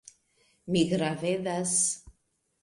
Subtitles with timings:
[0.75, 1.77] Mi gravedas.